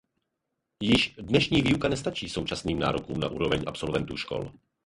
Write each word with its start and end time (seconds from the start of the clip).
Již 0.83 1.15
dnešní 1.17 1.61
výuka 1.61 1.87
nestačí 1.87 2.29
současným 2.29 2.79
nárokům 2.79 3.19
na 3.19 3.29
úroveň 3.29 3.63
absolventů 3.67 4.17
škol. 4.17 4.51